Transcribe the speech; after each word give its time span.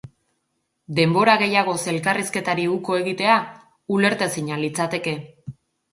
Denbora 0.99 1.35
gehiagoz 1.41 1.75
elkarrizketari 1.93 2.65
uko 2.77 2.97
egitea 3.03 3.35
ulertezina 3.99 4.59
litzateke. 4.63 5.15